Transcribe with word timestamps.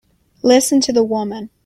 Listen 0.41 0.81
to 0.81 0.91
the 0.91 1.03
woman! 1.03 1.51